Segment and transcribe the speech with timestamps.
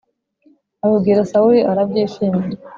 [0.79, 2.47] babibwira sawuli arabyishimira